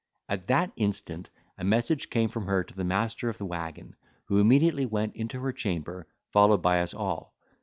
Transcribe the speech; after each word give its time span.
At 0.27 0.47
that 0.47 0.71
instant, 0.77 1.29
a 1.59 1.63
message 1.63 2.09
came 2.09 2.27
from 2.29 2.47
her 2.47 2.63
to 2.63 2.73
the 2.73 2.83
master 2.83 3.29
of 3.29 3.37
the 3.37 3.45
waggon, 3.45 3.95
who 4.25 4.39
immediately 4.39 4.87
went 4.87 5.15
into 5.15 5.39
her 5.41 5.53
chamber, 5.53 6.07
followed 6.31 6.63
by 6.63 6.81
us 6.81 6.95
all. 6.95 7.35